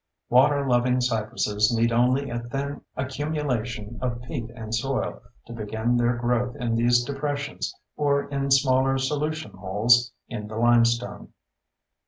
Water 0.31 0.67
loving 0.67 0.99
cypresses 0.99 1.71
need 1.71 1.91
only 1.91 2.31
a 2.31 2.39
thin 2.39 2.81
accumulation 2.97 3.99
of 4.01 4.19
peat 4.23 4.49
and 4.55 4.73
soil 4.73 5.21
to 5.45 5.53
begin 5.53 5.95
their 5.95 6.15
growth 6.15 6.55
in 6.55 6.73
these 6.73 7.03
depressions 7.03 7.71
or 7.97 8.27
in 8.29 8.49
smaller 8.49 8.97
solution 8.97 9.51
holes 9.51 10.11
in 10.27 10.47
the 10.47 10.55
limestone. 10.55 11.31